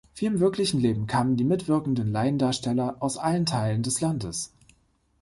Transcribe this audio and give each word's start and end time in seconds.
Wie 0.15 0.25
im 0.25 0.39
wirklichen 0.39 0.79
Leben 0.79 1.05
kamen 1.05 1.37
die 1.37 1.43
mitwirkenden 1.43 2.07
Laiendarsteller 2.11 2.95
aus 3.01 3.19
allen 3.19 3.45
Teilen 3.45 3.83
des 3.83 4.01
Landes. 4.01 4.51